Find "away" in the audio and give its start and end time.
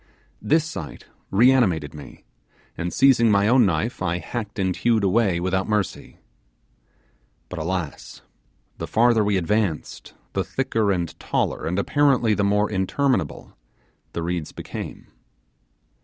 5.03-5.39